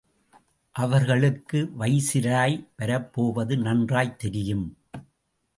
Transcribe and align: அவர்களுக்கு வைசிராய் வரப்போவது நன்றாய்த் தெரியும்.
அவர்களுக்கு 0.75 1.69
வைசிராய் 1.79 2.67
வரப்போவது 2.77 3.57
நன்றாய்த் 3.57 4.19
தெரியும். 4.19 4.77